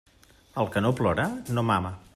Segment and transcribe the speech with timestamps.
[0.63, 1.27] El que no plora,
[1.59, 1.95] no mama.